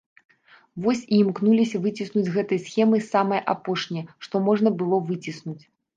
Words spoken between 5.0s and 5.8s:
выціснуць.